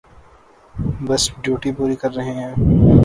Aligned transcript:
بس 1.07 1.23
ڈیوٹی 1.43 1.71
پوری 1.77 1.95
کر 2.01 2.11
رہے 2.15 2.33
ہیں۔ 2.33 2.53